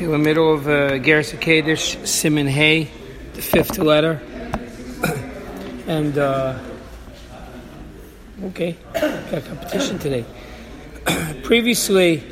[0.00, 2.88] in the middle of uh, Geras Kadesh, Simon Hay,
[3.34, 4.20] the fifth letter.
[5.88, 6.56] and, uh,
[8.44, 10.24] okay, got competition today.
[11.42, 12.22] Previously,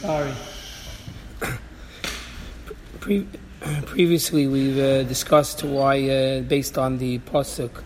[0.00, 0.32] sorry.
[3.00, 3.26] Pre-
[3.86, 7.82] previously, we've uh, discussed why, uh, based on the Pasuk,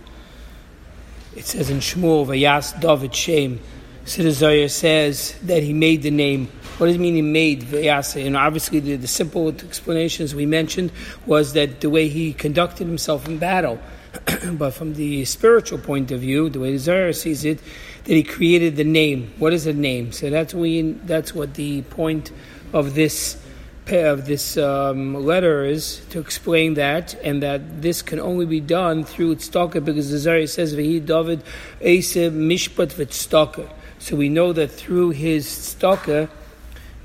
[1.37, 3.61] it says in Shmuel, Vayas David Shem,
[4.05, 6.49] Siddur says that he made the name
[6.79, 8.29] what does it mean he made Vyasa?
[8.29, 10.93] know, obviously, the, the simple explanations we mentioned
[11.25, 13.81] was that the way he conducted himself in battle.
[14.53, 17.61] but from the spiritual point of view, the way the Zohar sees it,
[18.05, 19.33] that he created the name.
[19.39, 20.13] What is a name?
[20.13, 20.83] So that's we.
[20.83, 22.31] That's what the point
[22.73, 23.43] of this
[23.89, 29.05] of this um, letter is to explain that, and that this can only be done
[29.05, 31.43] through tzedakah, because the Zohar says "V'hi David
[31.81, 36.29] Asa Mishpat v'tzedakah." So we know that through his tzedakah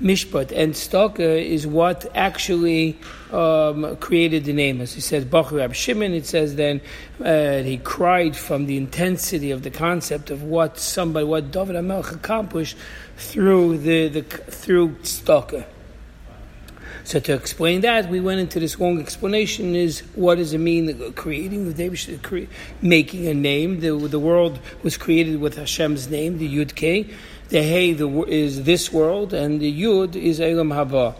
[0.02, 2.98] mishpat, and tzedakah is what actually
[3.30, 4.80] um, created the name.
[4.80, 6.80] As he says, Bachar Rab Shimon, it says then
[7.24, 12.12] uh, he cried from the intensity of the concept of what somebody, what David Amelch
[12.12, 12.76] accomplished
[13.16, 15.64] through the, the through tzedakah.
[17.04, 21.12] So to explain that, we went into this long explanation: is what does it mean
[21.14, 22.48] creating the David,
[22.80, 23.80] making a name?
[23.80, 27.10] The, the world was created with Hashem's name, the Yud Kei.
[27.52, 31.14] The Hey is this world, and the Yud is Olam Haba.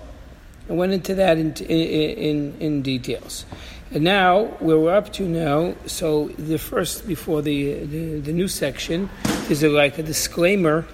[0.67, 3.45] I went into that in, in, in details.
[3.91, 8.49] And now, where we're up to now, so the first, before the, the, the new
[8.49, 9.11] section,
[9.51, 10.87] is like a disclaimer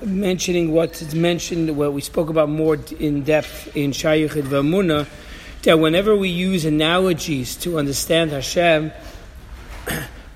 [0.00, 5.08] mentioning what's mentioned, what we spoke about more in depth in Shayachid Vamuna,
[5.62, 8.92] that whenever we use analogies to understand Hashem,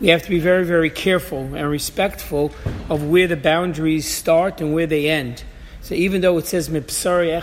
[0.05, 2.53] we have to be very, very careful and respectful
[2.91, 5.43] of where the boundaries start and where they end.
[5.81, 7.41] So even though it says "Mibesari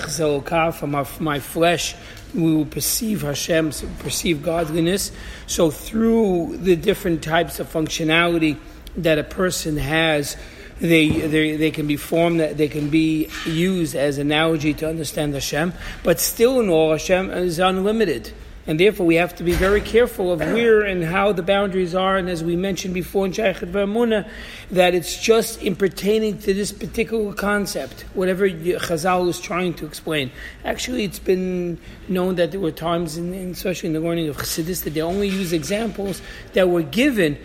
[0.72, 0.92] from
[1.23, 1.95] my flesh,"
[2.36, 5.12] we will perceive Hashem, perceive godliness.
[5.48, 8.59] So through the different types of functionality
[8.96, 10.38] that a person has,
[10.80, 15.74] they, they, they can be formed, they can be used as analogy to understand Hashem.
[16.03, 18.34] But still, in all, Hashem is unlimited.
[18.68, 22.18] And therefore, we have to be very careful of where and how the boundaries are.
[22.18, 24.30] And as we mentioned before in Shaykh Vamuna,
[24.70, 30.32] that it's just in pertaining to this particular concept, whatever Chazal was trying to explain.
[30.64, 34.84] Actually, it's been known that there were times, in, especially in the learning of Chassidus,
[34.84, 36.22] that they only use examples
[36.54, 37.40] that were given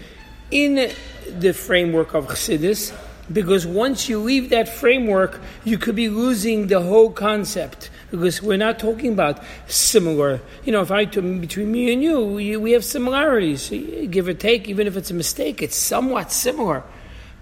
[0.50, 0.92] in
[1.38, 2.94] the framework of Chassidus,
[3.32, 8.56] because once you leave that framework, you could be losing the whole concept because we're
[8.56, 10.40] not talking about similar.
[10.64, 13.70] You know, if I between me and you, we, have similarities,
[14.10, 14.68] give or take.
[14.68, 16.84] Even if it's a mistake, it's somewhat similar.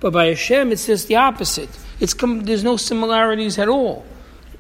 [0.00, 1.70] But by Hashem, it's just the opposite.
[2.00, 4.04] It's there's no similarities at all.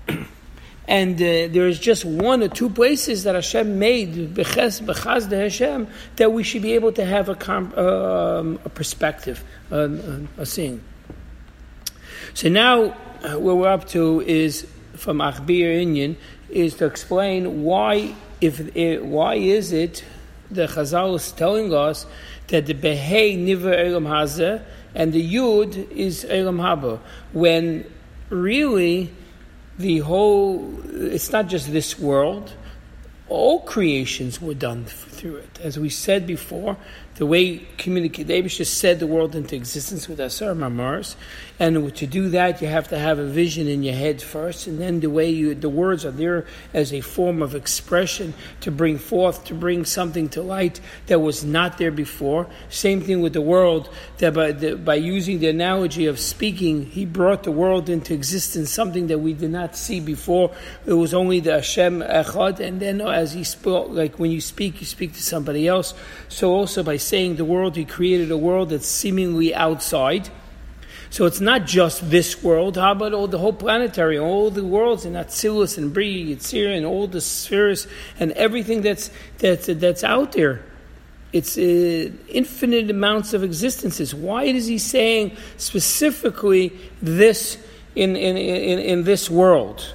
[0.88, 5.36] and uh, there is just one or two places that Hashem made bechaz bechaz de
[5.36, 9.42] Hashem that we should be able to have a, comp, uh, um, a perspective,
[9.72, 9.88] uh,
[10.36, 10.82] a seeing.
[12.34, 14.66] So now, uh, we're up to is
[14.96, 16.16] from Achbir Inyan
[16.48, 20.04] is to explain why, if it, why is it
[20.50, 22.06] the Chazal is telling us
[22.48, 24.62] that the Behei Nivra Olam Hazeh
[24.94, 27.00] and the Yud is Olam Haba,
[27.32, 27.84] when
[28.30, 29.10] really
[29.78, 32.52] the whole, it's not just this world,
[33.28, 34.84] all creations were done
[35.24, 35.58] through it.
[35.62, 36.76] As we said before,
[37.14, 41.14] the way communicate, they just said the world into existence with Asar Mamars,
[41.58, 44.78] and to do that, you have to have a vision in your head first, and
[44.78, 48.98] then the way you, the words are there as a form of expression to bring
[48.98, 52.46] forth, to bring something to light that was not there before.
[52.68, 57.06] Same thing with the world, that by, the, by using the analogy of speaking, he
[57.06, 60.50] brought the world into existence, something that we did not see before.
[60.84, 64.80] It was only the Hashem Echad, and then as he spoke, like when you speak,
[64.80, 65.94] you speak to somebody else.
[66.28, 70.30] So also by saying the world, he created a world that's seemingly outside
[71.14, 72.76] so it's not just this world.
[72.76, 76.84] How about all the whole planetary, all the worlds in Atzilus and Bri, Yitzir, and
[76.84, 77.86] all the spheres
[78.18, 80.64] and everything that's that's that's out there.
[81.32, 84.12] It's uh, infinite amounts of existences.
[84.12, 87.58] Why is he saying specifically this
[87.94, 89.94] in in in, in this world?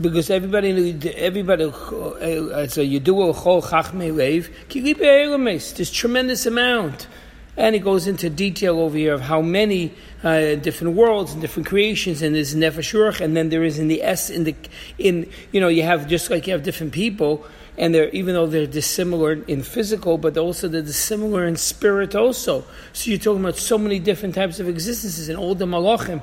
[0.00, 4.50] Because everybody, everybody, uh, so you do a whole chachme wave,
[5.76, 7.06] there's tremendous amount.
[7.56, 9.94] And it goes into detail over here of how many
[10.24, 14.02] uh, different worlds and different creations, and there's nefesh and then there is in the
[14.02, 14.56] S in the
[14.98, 18.46] in you know you have just like you have different people, and they're even though
[18.46, 22.64] they're dissimilar in physical, but also they're dissimilar in spirit also.
[22.92, 26.22] So you're talking about so many different types of existences in all the malachim.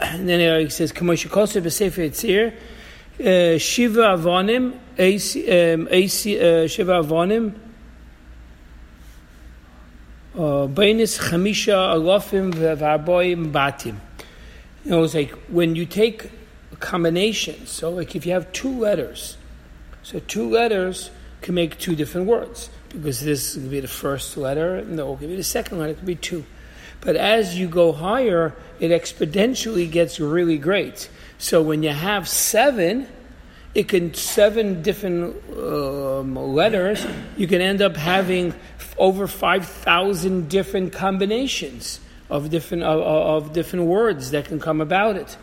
[0.00, 7.54] And then he says, "Kamosh Kosev B'Sefer Yetzirah, uh, Shiva Avonim, um, uh, Shiva Avonim."
[10.34, 13.96] Uh, Bainis Chamisha Alofim V'Arboim Batim.
[14.84, 16.30] You know, it's like when you take
[16.80, 17.70] combinations.
[17.70, 19.36] So, like if you have two letters,
[20.02, 21.10] so two letters
[21.40, 25.28] can make two different words because this could be the first letter, and the could
[25.28, 25.92] be the second letter.
[25.92, 26.44] It could be two.
[27.00, 31.10] But as you go higher, it exponentially gets really great.
[31.38, 33.08] So when you have seven,
[33.74, 37.04] it can seven different um, letters.
[37.36, 38.54] You can end up having
[38.98, 41.98] over five thousand different combinations
[42.30, 45.36] of different of, of different words that can come about it.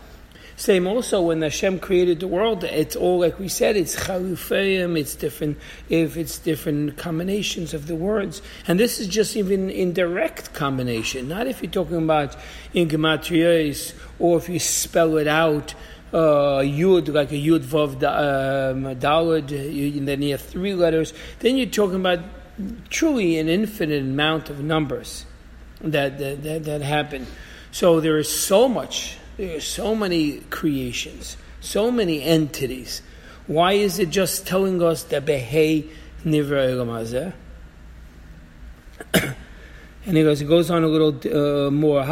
[0.60, 5.16] Same also when Hashem created the world, it's all like we said, it's chalufayim, it's
[5.16, 5.58] different
[5.88, 8.42] if it's different combinations of the words.
[8.68, 12.36] And this is just even indirect combination, not if you're talking about
[12.74, 15.76] in gematrias or if you spell it out.
[16.12, 21.14] Uh, yud, like a yud vav um, dalad, and then you have three letters.
[21.38, 22.20] Then you're talking about
[22.90, 25.26] truly an infinite amount of numbers
[25.82, 27.28] that that, that, that happen.
[27.72, 33.02] So there is so much there are so many creations, so many entities.
[33.48, 35.88] Why is it just telling us that Behei
[36.26, 37.34] Nivra?
[40.10, 42.04] And he goes, it goes on a little uh, more.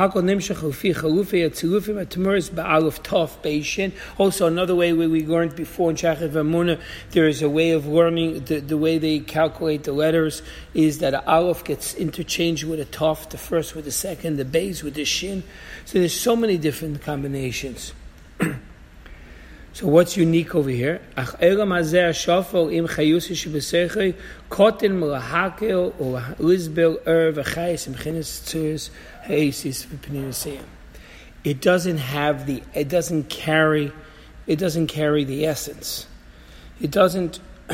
[4.20, 6.80] Also, another way where we learned before in Shachet Vamuna,
[7.10, 10.44] there is a way of learning, the, the way they calculate the letters
[10.76, 14.46] is that a aleph gets interchanged with a tov, the first with the second, the
[14.46, 15.42] base with the shin.
[15.86, 17.94] So there's so many different combinations.
[19.78, 21.00] So what's unique over here?
[21.20, 21.28] Er.
[31.44, 33.92] It doesn't have the, it doesn't carry,
[34.48, 36.08] it doesn't carry the essence.
[36.82, 37.40] It doesn't,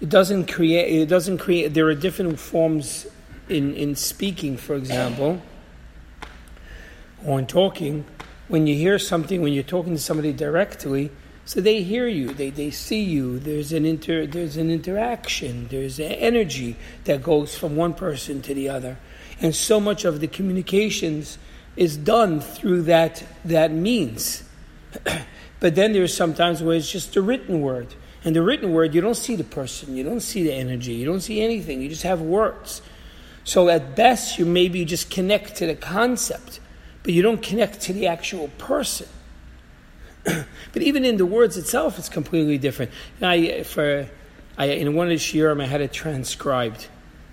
[0.00, 3.08] it doesn't create, it doesn't create, there are different forms
[3.48, 5.42] in, in speaking, for example,
[7.24, 8.04] or in talking,
[8.50, 11.12] when you hear something, when you're talking to somebody directly,
[11.44, 16.00] so they hear you, they, they see you, there's an, inter, there's an interaction, there's
[16.00, 18.98] an energy that goes from one person to the other.
[19.40, 21.38] And so much of the communications
[21.76, 24.42] is done through that, that means.
[25.60, 27.94] but then there's sometimes where it's just a written word.
[28.24, 31.06] And the written word, you don't see the person, you don't see the energy, you
[31.06, 32.82] don't see anything, you just have words.
[33.44, 36.58] So at best, you maybe just connect to the concept
[37.02, 39.08] but you don't connect to the actual person.
[40.24, 42.90] but even in the words itself, it's completely different.
[43.22, 44.08] I, for,
[44.58, 46.88] I, in one of the shiurim, I had it transcribed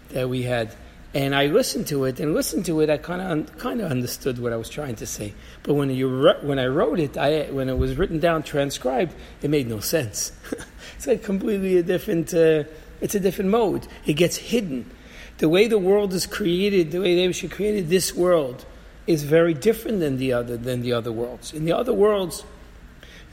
[0.09, 0.73] that we had,
[1.13, 2.89] and I listened to it and listened to it.
[2.89, 5.33] I kind of kind of understood what I was trying to say.
[5.63, 9.49] But when you when I wrote it, I, when it was written down, transcribed, it
[9.49, 10.31] made no sense.
[10.95, 12.33] it's like completely a different.
[12.33, 12.63] Uh,
[13.01, 13.87] it's a different mode.
[14.05, 14.89] It gets hidden.
[15.37, 18.65] The way the world is created, the way they created this world
[19.07, 21.53] is very different than the other than the other worlds.
[21.53, 22.43] In the other worlds,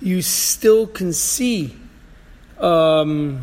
[0.01, 1.77] you still can see.
[2.59, 3.43] Um,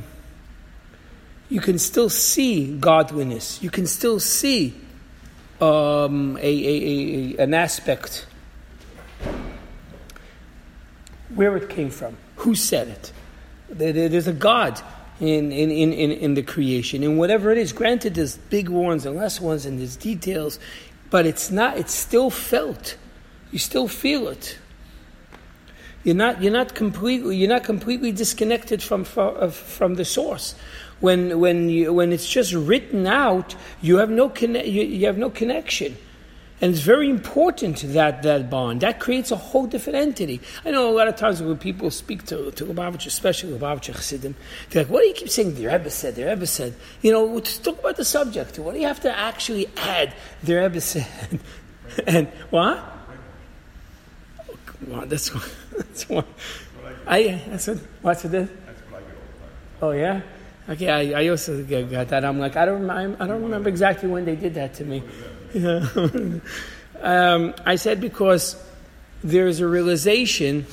[1.49, 3.61] you can still see godliness.
[3.61, 4.73] You can still see
[5.59, 8.25] um, a, a, a, an aspect
[11.35, 13.11] where it came from, who said it.
[13.69, 14.81] There's a God
[15.19, 17.03] in, in, in, in, the creation.
[17.03, 20.59] And whatever it is, granted, there's big ones and less ones, and there's details
[21.11, 22.97] but it's not, it's still felt.
[23.51, 24.57] You still feel it.
[26.03, 30.55] You're not, you're not completely, you're not completely disconnected from, from uh, from the source.
[30.99, 35.17] When, when, you, when it's just written out, you have no, conne- you, you have
[35.17, 35.97] no connection.
[36.61, 38.81] And it's very important that that bond.
[38.81, 40.39] That creates a whole different entity.
[40.63, 44.35] I know a lot of times when people speak to, to Lubavitch, especially Lubavitch Chassidim,
[44.69, 46.75] they're like, what do you keep saying the Rebbe said, the Rebbe said?
[47.01, 48.59] You know, just talk about the subject.
[48.59, 50.13] What do you have to actually add
[50.43, 51.07] the Rebbe said?
[52.05, 52.79] and what?
[54.87, 55.31] Well, that's,
[55.75, 56.25] that's one.
[57.07, 58.49] I, that's what, what's it?
[59.81, 60.21] Oh, yeah?
[60.69, 62.23] Okay, I, I also got that.
[62.23, 65.01] I'm like, I don't, I don't remember exactly when they did that to me.
[67.01, 68.55] um, I said because
[69.23, 70.65] there's a realization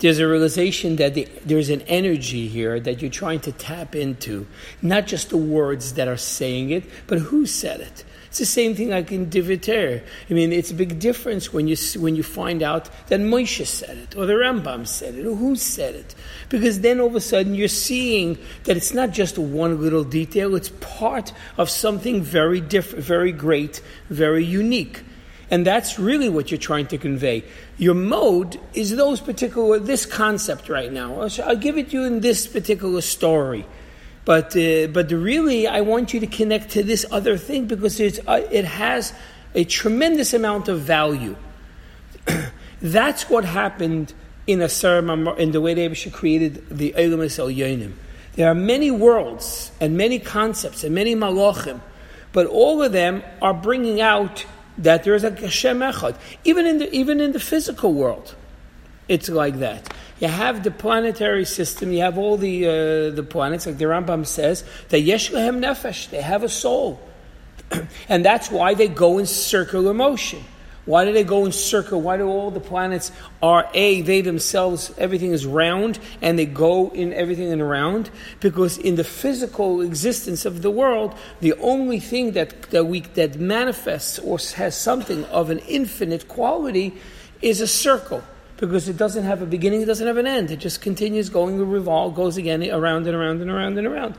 [0.00, 4.46] there's a realization that the, there's an energy here that you're trying to tap into,
[4.80, 8.04] not just the words that are saying it, but who said it.
[8.30, 10.04] It's the same thing like in Diviter.
[10.30, 13.98] I mean, it's a big difference when you when you find out that Moshe said
[13.98, 16.14] it, or the Rambam said it, or who said it,
[16.48, 20.54] because then all of a sudden you're seeing that it's not just one little detail;
[20.54, 25.02] it's part of something very different, very great, very unique.
[25.50, 27.42] And that's really what you're trying to convey.
[27.78, 31.22] Your mode is those particular, this concept right now.
[31.44, 33.66] I'll give it to you in this particular story.
[34.24, 38.20] But, uh, but really, I want you to connect to this other thing because it's,
[38.26, 39.12] uh, it has
[39.54, 41.36] a tremendous amount of value.
[42.82, 44.12] That's what happened
[44.46, 47.20] in a in the way they created the Eilam
[47.54, 47.92] Yonim.
[48.34, 51.80] There are many worlds and many concepts and many malachim,
[52.32, 54.44] but all of them are bringing out
[54.78, 56.16] that there is a Hashem Echad.
[56.44, 58.34] Even in the, even in the physical world,
[59.10, 59.92] it's like that.
[60.20, 62.70] You have the planetary system, you have all the, uh,
[63.10, 67.00] the planets, like the Rambam says, that Yesh Nefesh, they have a soul.
[68.08, 70.44] and that's why they go in circular motion.
[70.84, 72.00] Why do they go in circle?
[72.00, 73.10] Why do all the planets
[73.42, 78.10] are A, they themselves, everything is round, and they go in everything in round?
[78.38, 83.40] Because in the physical existence of the world, the only thing that, that, we, that
[83.40, 86.94] manifests or has something of an infinite quality
[87.42, 88.22] is a circle
[88.60, 90.50] because it doesn't have a beginning, it doesn't have an end.
[90.50, 94.14] It just continues going revolve, goes again around and around and around and around.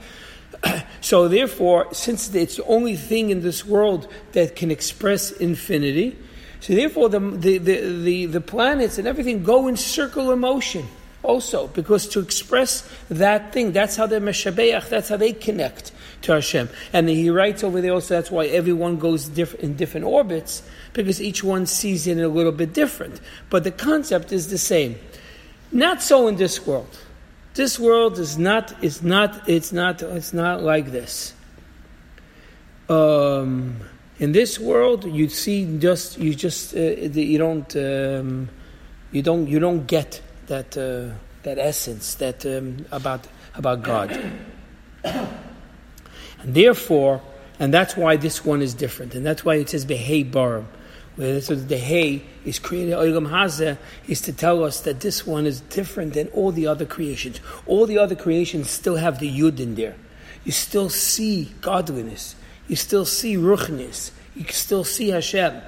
[1.01, 6.17] so therefore, since it's the only thing in this world that can express infinity,
[6.59, 10.87] so therefore the, the, the, the, the planets and everything go in circular motion
[11.23, 15.91] also, because to express that thing, that's how they're meshabeach, that's how they connect
[16.23, 16.69] to Hashem.
[16.93, 20.63] And he writes over there also that's why everyone goes diff- in different orbits,
[20.93, 23.21] because each one sees it a little bit different.
[23.49, 24.97] But the concept is the same.
[25.71, 26.97] Not so in this world.
[27.53, 31.33] This world is not, it's not, it's not, it's not like this.
[32.89, 33.79] Um,
[34.19, 38.49] in this world, you see just, you just, uh, you don't, um,
[39.11, 44.11] you don't, you don't get that, uh, that essence that um, about about God.
[45.03, 47.21] And therefore,
[47.59, 50.65] and that's why this one is different, and that's why it says Behei Barim.
[51.17, 55.45] Where it the Hay is created, Olam Hazeh is to tell us that this one
[55.45, 57.41] is different than all the other creations.
[57.65, 59.95] All the other creations still have the Yud in there.
[60.45, 62.35] You still see godliness.
[62.69, 64.11] You still see Ruchnis.
[64.35, 65.61] You still see Hashem.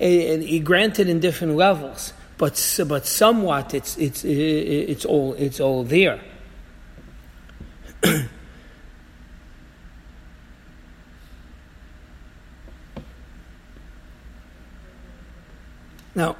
[0.00, 5.84] And He granted in different levels, but but somewhat it's it's it's all it's all
[5.84, 6.20] there.
[16.16, 16.36] Now,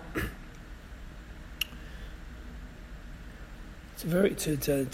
[3.95, 4.49] it's a very it's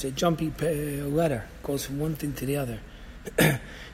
[0.04, 1.46] a, jumpy uh, letter.
[1.62, 2.80] It goes from one thing to the other.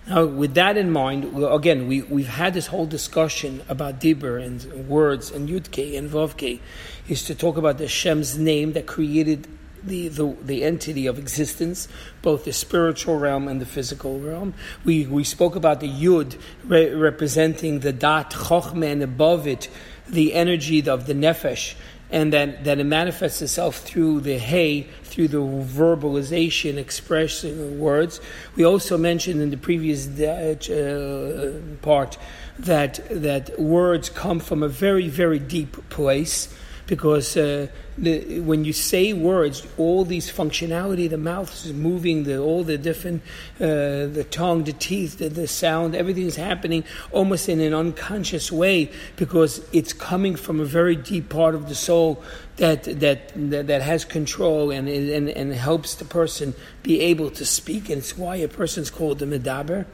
[0.07, 4.88] now, with that in mind, again, we, we've had this whole discussion about Dibur and
[4.88, 6.61] words and Yudke and Vovke,
[7.09, 9.47] is to talk about the Shem's name that created
[9.83, 11.88] the, the, the entity of existence,
[12.23, 14.54] both the spiritual realm and the physical realm.
[14.85, 19.69] We, we spoke about the Yud re- representing the Dat Chochmah and above it
[20.09, 21.75] the energy of the nefesh,
[22.14, 28.21] and that, that it manifests itself through the hay, through the verbalization, expressing words.
[28.54, 32.16] We also mentioned in the previous uh, part
[32.56, 36.54] that that words come from a very very deep place
[36.86, 42.38] because uh, the, when you say words, all these functionality, the mouth is moving, the,
[42.38, 43.22] all the different,
[43.60, 48.52] uh, the tongue, the teeth, the, the sound, everything is happening almost in an unconscious
[48.52, 52.22] way because it's coming from a very deep part of the soul
[52.56, 57.44] that that that, that has control and, and and helps the person be able to
[57.44, 59.86] speak, and it's why a person is called the medaber.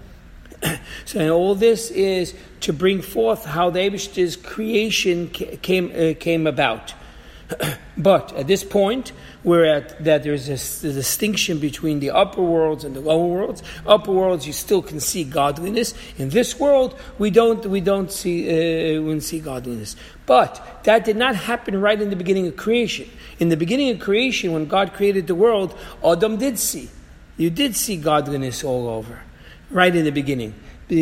[1.04, 6.46] so and all this is to bring forth how the Abish's creation came uh, came
[6.46, 6.94] about.
[7.96, 9.12] but at this point,
[9.42, 13.62] we're at that there's a, a, distinction between the upper worlds and the lower worlds.
[13.86, 15.94] Upper worlds, you still can see godliness.
[16.18, 19.96] In this world, we don't we don't see uh, we don't see godliness.
[20.26, 23.08] But that did not happen right in the beginning of creation.
[23.38, 26.90] In the beginning of creation, when God created the world, Adam did see.
[27.36, 29.22] You did see godliness all over
[29.70, 30.54] right in the beginning.
[30.90, 30.94] Uh,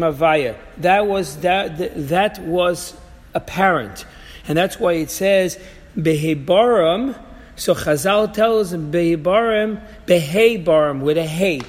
[0.00, 0.56] avaya.
[0.78, 2.94] That was that that was
[3.34, 4.04] apparent,
[4.46, 5.58] and that's why it says
[5.96, 7.18] behebarim.
[7.56, 11.62] So Chazal tells behebarim behebarim with a hey.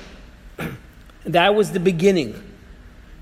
[1.25, 2.41] that was the beginning.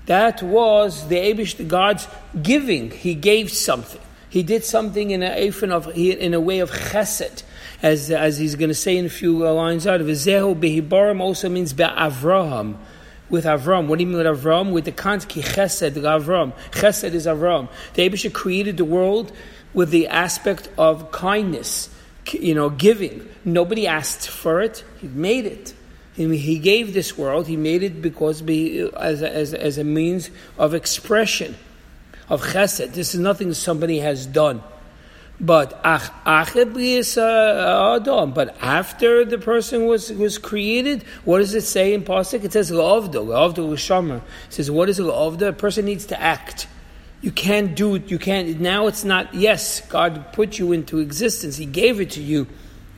[0.06, 2.08] That was the Abish, the God's
[2.42, 2.90] giving.
[2.90, 4.00] He gave something.
[4.28, 7.42] He did something in a, of, in a way of chesed,
[7.82, 10.12] as, as he's going to say in a few uh, lines out of it.
[10.12, 12.76] Zehu behibarim also means be'avraham
[13.28, 13.88] with Avram.
[13.88, 14.72] What do you mean with Avram?
[14.72, 16.52] With the concept chesed Avram.
[16.70, 17.68] Chesed is Avram.
[17.94, 19.32] The Abisha created the world
[19.74, 21.88] with the aspect of kindness,
[22.30, 23.28] you know, giving.
[23.44, 24.84] Nobody asked for it.
[25.00, 25.74] He made it.
[26.14, 27.48] He gave this world.
[27.48, 31.56] He made it because be, as, a, as, as a means of expression
[32.28, 32.92] of chesed.
[32.92, 34.62] This is nothing somebody has done.
[35.42, 38.32] But uh, adam.
[38.32, 42.44] But after the person was, was created, what does it say in pasuk?
[42.44, 44.18] It says la'avdo, la'avdo l'shamar.
[44.18, 45.48] It says what is la'avdo?
[45.48, 46.68] A person needs to act.
[47.22, 48.08] You can't do it.
[48.08, 48.60] You can't.
[48.60, 49.34] Now it's not.
[49.34, 51.56] Yes, God put you into existence.
[51.56, 52.46] He gave it to you.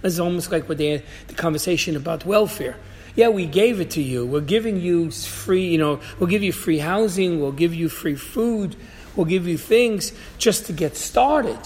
[0.02, 2.76] It's almost like what they, the conversation about welfare.
[3.16, 4.26] Yeah, we gave it to you.
[4.26, 5.68] We're giving you free.
[5.68, 7.40] You know, we'll give you free housing.
[7.40, 8.76] We'll give you free food.
[9.16, 11.58] We'll give you things just to get started.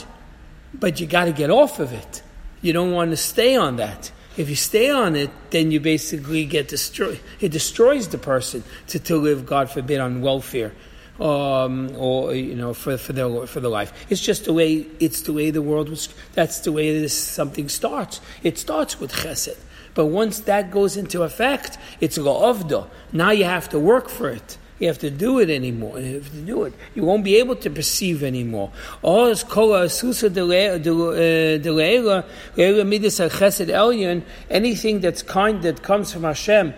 [0.75, 2.23] But you got to get off of it.
[2.61, 4.11] You don't want to stay on that.
[4.37, 7.21] If you stay on it, then you basically get destroyed.
[7.41, 10.73] It destroys the person to, to live, God forbid, on welfare.
[11.19, 15.23] Um, or you know, for for their for their life, it's just the way it's
[15.23, 16.09] the way the world was.
[16.35, 18.21] That's the way this something starts.
[18.45, 19.59] It starts with chesed,
[19.95, 22.89] but once that goes into effect, it's la'avda.
[23.13, 24.59] Now you have to work for it.
[24.79, 25.99] You have to do it anymore.
[25.99, 26.73] You have to do it.
[26.95, 28.71] You won't be able to perceive anymore.
[29.03, 34.23] All is kola susa deleila uh, leila midas chesed.
[34.49, 36.75] Anything that's kind that comes from Hashem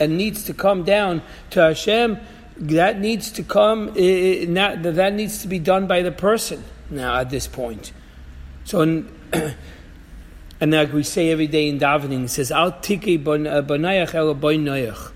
[0.00, 2.18] and needs to come down to Hashem,
[2.56, 3.90] that needs to come.
[3.90, 7.92] Uh, uh, not, that needs to be done by the person now at this point.
[8.64, 8.80] So.
[8.80, 9.10] and
[10.60, 15.12] like we say every day in davening, it says, "Al tiki banayach el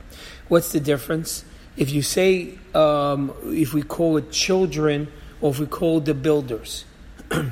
[0.48, 1.44] What's the difference?
[1.78, 5.08] If you say, um, if we call it children,
[5.40, 6.84] or if we call the builders.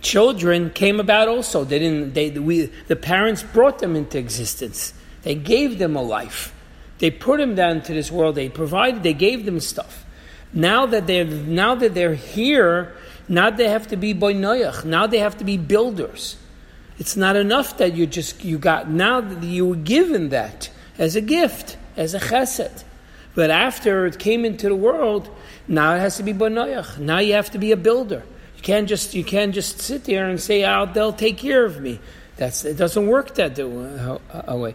[0.00, 1.64] children came about also.
[1.64, 2.14] They didn't.
[2.14, 4.92] They we the parents brought them into existence.
[5.22, 6.52] They gave them a life.
[6.98, 8.34] They put them down to this world.
[8.34, 9.02] They provided.
[9.02, 10.04] They gave them stuff.
[10.52, 12.94] Now that they're now that they're here,
[13.28, 14.84] now they have to be boynoyach.
[14.84, 16.36] Now they have to be builders.
[16.98, 18.90] It's not enough that you just you got.
[18.90, 22.84] Now that you were given that as a gift, as a chesed.
[23.36, 25.28] But after it came into the world,
[25.68, 26.98] now it has to be banoyach.
[26.98, 28.24] Now you have to be a builder.
[28.56, 31.78] You can't just you can't just sit there and say, "Oh, they'll take care of
[31.78, 32.00] me."
[32.38, 34.74] That's it doesn't work that uh, way.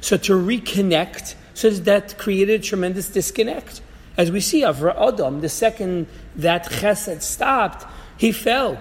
[0.00, 3.80] So to reconnect, so that created a tremendous disconnect.
[4.18, 7.86] As we see of Adam, the second that chesed stopped,
[8.18, 8.78] he fell.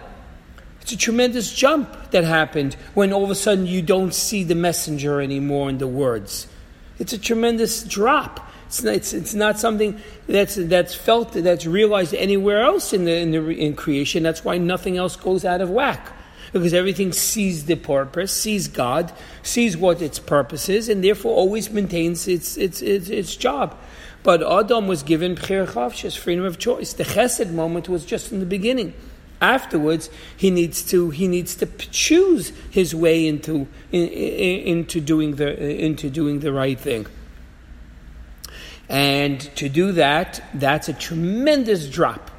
[0.89, 4.55] It's a tremendous jump that happened when all of a sudden you don't see the
[4.55, 6.47] messenger anymore in the words.
[6.97, 8.49] It's a tremendous drop.
[8.65, 13.15] It's not, it's, it's not something that's, that's felt, that's realized anywhere else in, the,
[13.17, 14.23] in, the, in creation.
[14.23, 16.11] That's why nothing else goes out of whack.
[16.53, 21.69] Because everything sees the purpose, sees God, sees what its purpose is, and therefore always
[21.69, 23.77] maintains its, its, its, its job.
[24.23, 26.93] But Adam was given freedom of choice.
[26.93, 28.95] The chesed moment was just in the beginning
[29.41, 35.35] afterwards he needs to he needs to choose his way into in, in, into doing
[35.35, 37.07] the into doing the right thing.
[38.89, 42.31] And to do that that's a tremendous drop.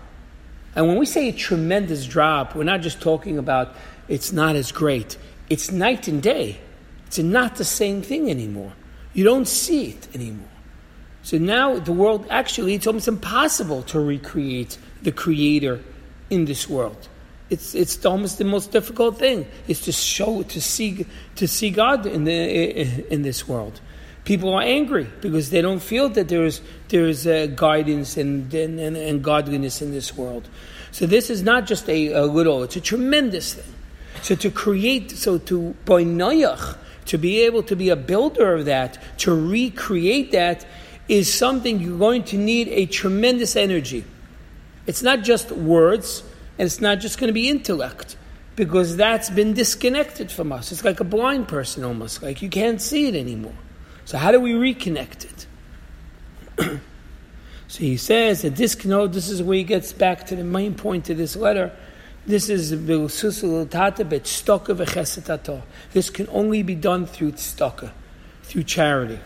[0.75, 3.75] And when we say a tremendous drop we're not just talking about
[4.09, 5.17] it's not as great.
[5.49, 6.61] It's night and day.
[7.07, 8.73] It's not the same thing anymore.
[9.15, 10.49] You don't see it anymore.
[11.23, 15.81] So now the world actually it's almost impossible to recreate the creator
[16.31, 17.09] in this world.
[17.51, 22.07] It's, it's almost the most difficult thing is to show to see to see God
[22.07, 23.81] in the in this world.
[24.25, 28.55] People are angry because they don't feel that there is there is uh, guidance and,
[28.55, 30.49] and, and godliness in this world.
[30.93, 33.75] So this is not just a, a little; it's a tremendous thing.
[34.23, 38.99] So to create, so to boinayach, to be able to be a builder of that,
[39.19, 40.65] to recreate that,
[41.09, 44.05] is something you're going to need a tremendous energy.
[44.87, 46.23] It's not just words,
[46.59, 48.17] and it's not just going to be intellect,
[48.57, 50.73] because that's been disconnected from us.
[50.73, 53.55] It's like a blind person almost, like you can't see it anymore.
[54.05, 55.47] So, how do we reconnect it?
[57.69, 61.09] so he says that this this is where he gets back to the main point
[61.11, 61.73] of this letter.
[62.27, 62.71] This is
[65.93, 67.91] This can only be done through tzedakah,
[68.43, 69.19] through charity.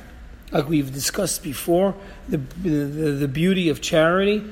[0.52, 1.96] Like we've discussed before,
[2.28, 4.44] the, the, the beauty of charity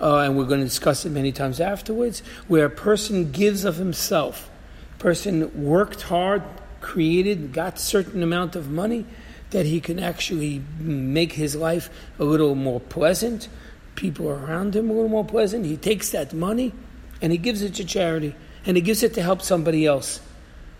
[0.00, 3.76] uh, and we're going to discuss it many times afterwards, where a person gives of
[3.76, 4.50] himself.
[4.98, 6.42] Person worked hard,
[6.80, 9.06] created, got certain amount of money,
[9.50, 13.48] that he can actually make his life a little more pleasant,
[13.94, 15.64] people around him a little more pleasant.
[15.64, 16.72] He takes that money
[17.22, 20.20] and he gives it to charity and he gives it to help somebody else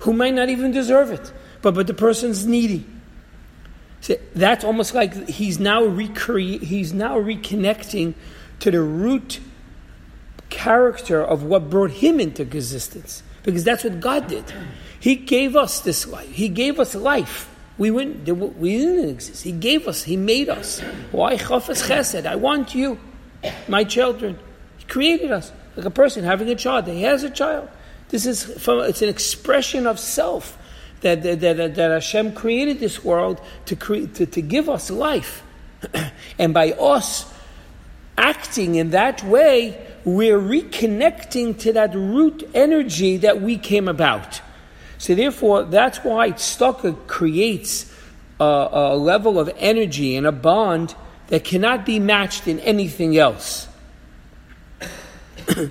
[0.01, 2.85] who might not even deserve it, but, but the person's needy.
[4.01, 8.15] So that's almost like he's now recre- he's now reconnecting
[8.61, 9.41] to the root
[10.49, 13.23] character of what brought him into existence.
[13.43, 14.45] Because that's what God did.
[14.99, 16.31] He gave us this life.
[16.31, 17.49] He gave us life.
[17.79, 18.27] We, wouldn't,
[18.59, 19.45] we didn't exist.
[19.45, 20.03] He gave us.
[20.03, 20.81] He made us.
[21.13, 22.27] Why chesed?
[22.27, 22.99] I want you,
[23.69, 24.39] my children.
[24.79, 26.87] He created us like a person having a child.
[26.87, 27.69] He has a child.
[28.09, 30.59] This is from, it's an expression of self
[31.03, 35.43] that, that, that, that Hashem created this world to, cre- to, to give us life.
[36.39, 37.33] and by us
[38.17, 44.41] acting in that way, we're reconnecting to that root energy that we came about.
[44.99, 47.93] So, therefore, that's why tzedakah creates
[48.41, 50.95] a, a level of energy and a bond
[51.29, 53.69] that cannot be matched in anything else.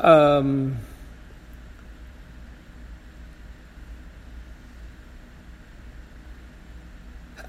[0.00, 0.76] um,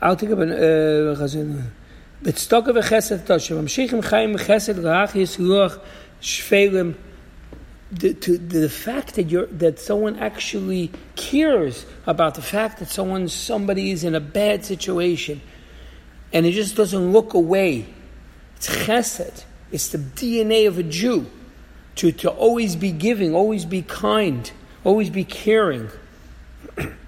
[0.02, 1.62] I'll take up an uh,
[2.22, 5.78] בצדוקה וחסד טוב, שממשיכים חיים בחסד רך יש רוח
[6.20, 6.92] שפלים
[7.92, 13.28] the, to the fact that you're that someone actually cares about the fact that someone
[13.28, 15.40] somebody is in a bad situation
[16.34, 17.86] and it just doesn't look away
[18.56, 21.26] it's chesed it's the DNA of a Jew
[21.94, 24.50] to, to always be giving always be kind
[24.84, 25.88] always be caring
[26.76, 26.88] al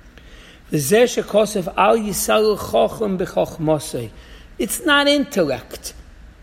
[4.58, 5.94] it's not intellect.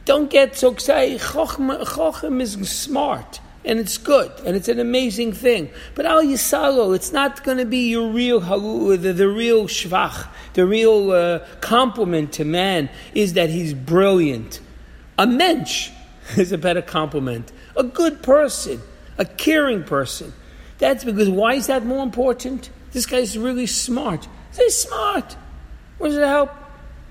[0.05, 1.21] Don't get so excited.
[1.21, 5.71] Chochem is smart and it's good and it's an amazing thing.
[5.95, 8.41] But al yisalo, it's not going to be your real
[8.97, 14.61] the, the real shvach, the real uh, compliment to man is that he's brilliant.
[15.19, 15.91] A mensch
[16.37, 17.53] is a better compliment.
[17.77, 18.81] A good person,
[19.19, 20.33] a caring person.
[20.79, 22.71] That's because why is that more important?
[22.93, 24.29] This guy's really smart.
[24.57, 25.37] He's smart.
[25.99, 26.51] What does it help?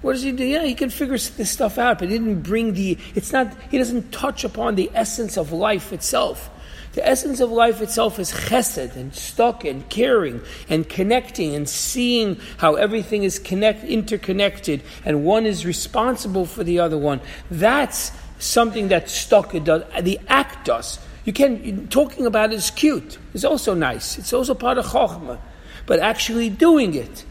[0.01, 0.43] What does he do?
[0.43, 3.77] Yeah, he can figure this stuff out, but he didn't bring the, it's not, he
[3.77, 6.49] doesn't touch upon the essence of life itself.
[6.93, 12.37] The essence of life itself is chesed and stuck and caring and connecting and seeing
[12.57, 17.21] how everything is connect, interconnected and one is responsible for the other one.
[17.49, 19.83] That's something that stuck does.
[20.01, 20.99] The act does.
[21.23, 23.19] You can talking about it is cute.
[23.33, 24.17] It's also nice.
[24.17, 25.39] It's also part of chokhmah,
[25.85, 27.25] but actually doing it,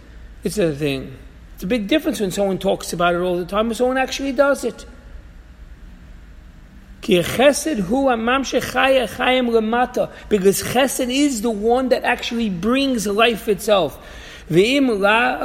[0.44, 1.16] it's a thing.
[1.54, 4.32] It's a big difference when someone talks about it all the time and someone actually
[4.32, 4.86] does it.
[7.02, 7.26] Because
[10.62, 13.98] chesed is the one that actually brings life itself.
[14.48, 15.40] Without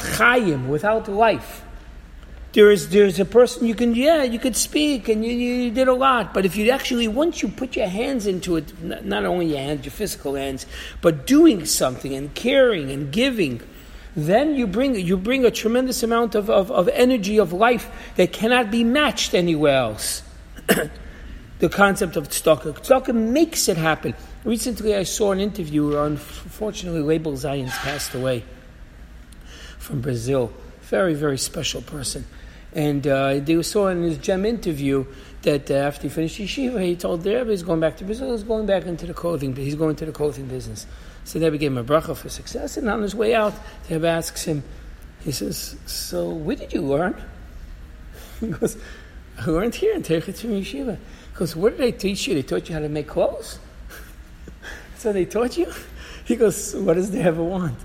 [0.00, 1.62] chayim, without life
[2.52, 5.94] there's there's a person you can yeah you could speak and you, you did a
[5.94, 6.34] lot.
[6.34, 9.84] But if you actually once you put your hands into it not only your hands
[9.84, 10.66] your physical hands
[11.00, 13.62] but doing something and caring and giving
[14.14, 18.32] then you bring you bring a tremendous amount of, of, of energy of life that
[18.32, 20.22] cannot be matched anywhere else.
[21.58, 22.80] The concept of tzedakah.
[22.80, 24.14] Tzedakah makes it happen.
[24.42, 28.42] Recently I saw an interview on unfortunately Label Zions passed away
[29.78, 30.52] from Brazil.
[30.80, 32.26] Very very special person
[32.74, 35.04] and uh, they saw in his gem interview
[35.42, 38.32] that uh, after he finished yeshiva, he told the Rebbe he's going back to Brazil,
[38.32, 40.86] he's going back into the clothing, he's going to the clothing business.
[41.24, 43.54] So the Rebbe gave him a bracha for success, and on his way out,
[43.88, 44.62] the Rebbe asks him,
[45.22, 47.20] he says, so where did you learn?
[48.40, 48.76] He goes,
[49.38, 50.96] I learned here in Terechitrim Yeshiva.
[50.96, 52.34] He goes, what did they teach you?
[52.34, 53.60] They taught you how to make clothes?
[54.96, 55.72] so they taught you?
[56.24, 57.76] He goes, what does the Rebbe want?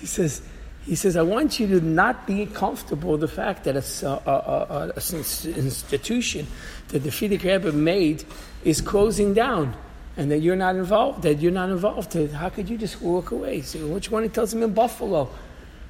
[0.00, 0.42] He says,
[0.84, 4.30] he says, I want you to not be comfortable with the fact that a, a,
[4.30, 6.46] a, a institution
[6.88, 8.24] that the Frierdiker Rebbe made
[8.64, 9.74] is closing down
[10.16, 12.12] and that you're not involved, that you're not involved.
[12.32, 13.62] How could you just walk away?
[13.62, 15.30] So which one he tells him in Buffalo?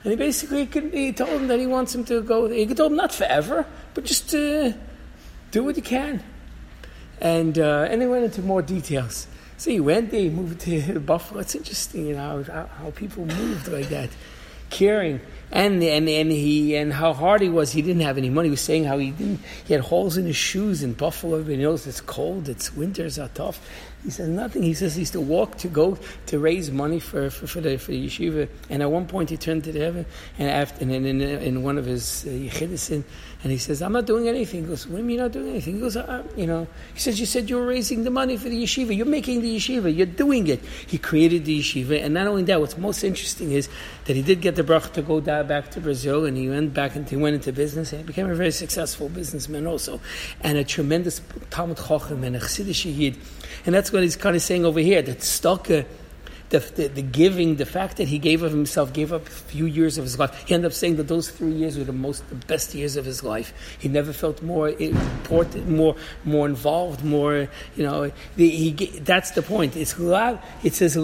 [0.05, 2.97] And he basically he told him that he wants him to go, he told him
[2.97, 4.75] not forever, but just to
[5.51, 6.23] do what you can.
[7.21, 9.27] And, uh, and they went into more details.
[9.57, 11.41] So he went moved to Buffalo.
[11.41, 14.11] It's interesting, you know, how, how people moved like that
[14.75, 15.21] caring
[15.53, 17.71] and and and he and how hard he was.
[17.71, 18.49] He didn't have any money.
[18.49, 19.41] He was saying how he didn't.
[19.65, 21.39] He had holes in his shoes in Buffalo.
[21.39, 22.49] Everybody knows it's cold.
[22.49, 23.61] It's winters are tough.
[24.05, 24.63] He says nothing.
[24.63, 27.79] He says he used to walk to go to raise money for, for, for, the,
[27.79, 28.49] for the yeshiva.
[28.69, 30.05] And at one point he turned to the heaven
[30.39, 32.31] and after and in, in, one of his uh,
[33.45, 34.63] and he says, I'm not doing anything.
[34.63, 35.75] He goes, What do you mean not doing anything?
[35.75, 38.49] He goes, uh, You know, he says, You said you were raising the money for
[38.49, 38.97] the yeshiva.
[38.97, 39.95] You're making the yeshiva.
[39.95, 40.65] You're doing it.
[40.87, 42.03] He created the yeshiva.
[42.03, 43.69] And not only that, what's most interesting is
[44.07, 46.97] that he did get the bracha to go back to Brazil and he went back
[46.97, 50.01] and he went into business and he became a very successful businessman also.
[50.41, 53.17] And a tremendous Talmud Chochem and a Chassidish Yid.
[53.67, 55.87] And that's what he's kind of saying over here that Tzedakah
[56.55, 59.67] the, the, the, giving, the fact that he gave of himself, gave up a few
[59.67, 60.47] years of his life.
[60.47, 63.05] He ended up saying that those three years were the most, the best years of
[63.05, 63.77] his life.
[63.79, 68.13] He never felt more important, more, more involved, more, you know.
[68.37, 69.77] The, he, that's the point.
[69.77, 71.03] It's it says uh,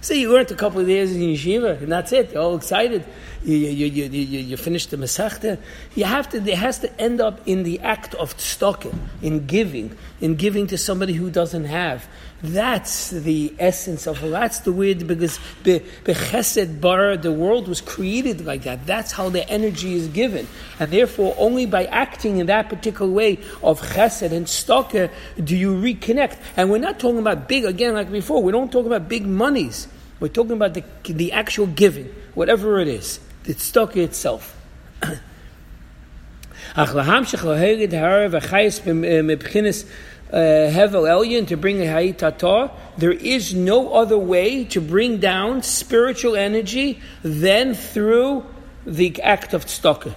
[0.00, 2.32] So you learned a couple of years in yeshiva, and that's it.
[2.32, 3.04] You're all excited
[3.46, 5.58] you, you, you, you, you finish the Masechta,
[5.94, 9.96] you have to, it has to end up in the act of tzedakah, in giving,
[10.20, 12.08] in giving to somebody who doesn't have.
[12.42, 18.64] That's the essence of that's the weird because bechesed bar the world was created like
[18.64, 18.84] that.
[18.84, 20.46] That's how the energy is given,
[20.78, 25.10] and therefore only by acting in that particular way of chesed and tzedakah
[25.42, 26.36] do you reconnect.
[26.56, 28.42] And we're not talking about big again like before.
[28.42, 29.88] We don't talk about big monies.
[30.18, 34.56] We're talking about the, the actual giving, whatever it is the tzedakah itself.
[35.02, 39.86] Ach lahamshich laheged harav achayis mebchinis
[40.30, 42.70] hevel elyon to bring a hayitata.
[42.98, 48.44] There is no other way to bring down spiritual energy than through
[48.84, 50.14] the act of tzedakah.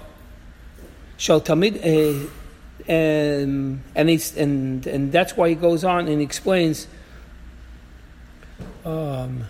[1.18, 1.80] Shall tamid.
[1.86, 2.30] Uh,
[2.90, 6.88] um, and, and and that's why he goes on and explains.
[8.84, 9.46] Um,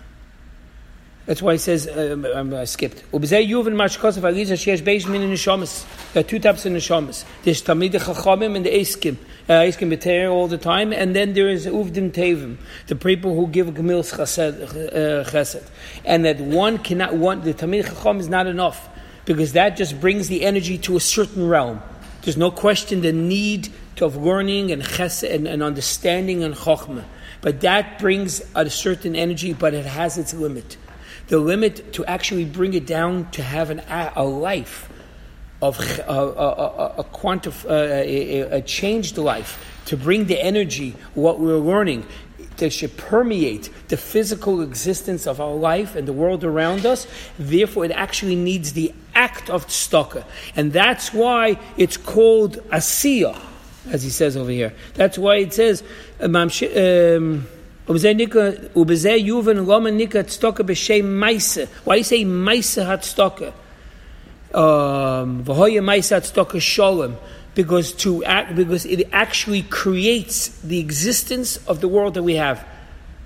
[1.26, 3.04] that's why he says, um, um, I skipped.
[3.12, 3.28] There are two
[6.40, 7.24] types of Neshamas.
[7.42, 9.16] There's Tamid Chachamim and the Eskim.
[9.48, 10.92] Uh, Eskim B'Teir all the time.
[10.92, 12.56] And then there is Uvdim Tevim.
[12.86, 15.68] The people who give Gemil uh, Chesed.
[16.04, 18.88] And that one cannot, one, the Tamid Chacham is not enough.
[19.26, 21.82] Because that just brings the energy to a certain realm.
[22.22, 23.68] There's no question the need
[24.00, 27.04] of learning and chesed and, and understanding and chokhmah.
[27.42, 30.78] But that brings a certain energy, but it has its limit
[31.30, 34.90] the limit to actually bring it down to have an, a life
[35.62, 41.56] of a, a, a, quantif- a, a changed life, to bring the energy, what we're
[41.56, 42.04] learning,
[42.56, 47.06] that should permeate the physical existence of our life and the world around us.
[47.38, 50.24] Therefore, it actually needs the act of tzedakah.
[50.56, 53.40] And that's why it's called asiya,
[53.88, 54.74] as he says over here.
[54.94, 55.84] That's why it says,
[56.20, 57.46] um,
[61.84, 63.52] why do you say Maisa Hatstoka?
[64.54, 65.42] Um.
[67.52, 72.64] Because to act, because it actually creates the existence of the world that we have.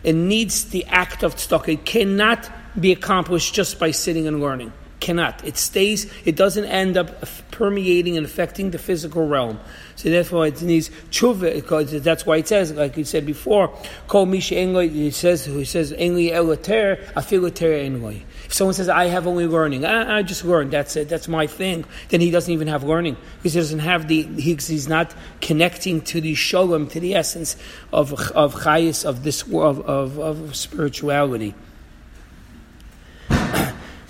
[0.03, 1.75] It needs the act of tzedakah.
[1.75, 2.51] It cannot
[2.81, 4.73] be accomplished just by sitting and learning.
[5.05, 5.45] Cannot.
[5.45, 6.11] It stays.
[6.25, 7.11] It doesn't end up
[7.51, 9.61] permeating and affecting the physical realm.
[9.97, 12.03] So therefore, it needs tshuva.
[12.03, 13.69] That's why it says, like you said before,
[14.09, 19.05] "Kol misha engoy." It says, "Who says enli elater afilater engoy." If someone says, "I
[19.09, 20.71] have only learning," I, I, just learned.
[20.71, 21.11] That's it.
[21.11, 21.85] That's my thing.
[22.09, 24.23] Then he doesn't even have learning because he doesn't have the.
[24.23, 27.59] he's not connecting to the shalom, to the essence
[27.93, 31.55] of of chayis of this of, of, of spirituality.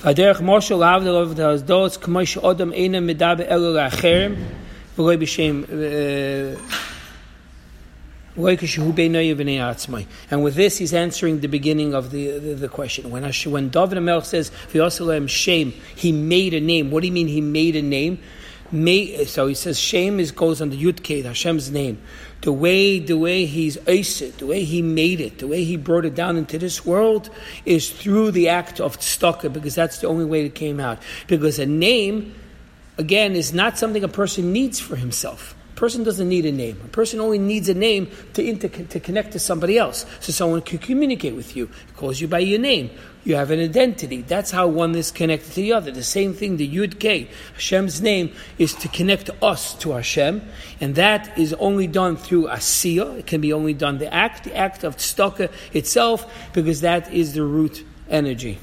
[0.03, 4.35] הדרך משה להבדיל of the הסדות, כמו שאודם אינם מדבר אלא לאחרים,
[4.97, 5.63] ולא בשם...
[8.39, 8.47] And
[10.43, 13.09] with this, he's answering the beginning of the, the, the question.
[13.11, 16.89] When, Hashem, when David Melch says, V'yosalem Shem, he made a name.
[16.89, 18.19] What do you mean he made a name?
[18.72, 22.00] May, so he says shame is, goes on the Yud Hashem's name
[22.44, 23.78] the way the way he's
[24.20, 27.30] it, the way he made it, the way he brought it down into this world
[27.64, 30.98] is through the act of tzedakah, because that's the only way it came out.
[31.26, 32.34] Because a name,
[32.98, 35.54] again, is not something a person needs for himself.
[35.76, 36.80] Person doesn't need a name.
[36.84, 40.06] A person only needs a name to, inter- to connect to somebody else.
[40.20, 42.90] So someone can communicate with you, calls you by your name.
[43.24, 44.22] You have an identity.
[44.22, 45.90] That's how one is connected to the other.
[45.90, 50.42] The same thing, the Yud K, Hashem's name, is to connect us to Hashem.
[50.80, 53.18] And that is only done through Asiya.
[53.18, 57.32] It can be only done the act, the act of tzedakah itself, because that is
[57.32, 58.58] the root energy.